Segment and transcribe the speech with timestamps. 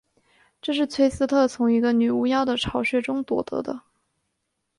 [0.63, 3.83] 这是崔斯特从一个女巫妖的巢穴中夺得的。